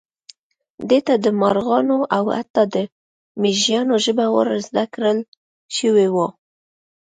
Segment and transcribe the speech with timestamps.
[0.89, 2.75] ده ته د مارغانو او حتی د
[3.41, 5.19] مېږیانو ژبه ور زده کړل
[5.77, 6.27] شوې وه.